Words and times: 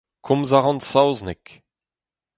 Komz 0.25 0.51
a 0.57 0.59
ran 0.59 0.79
saozneg. 0.89 1.43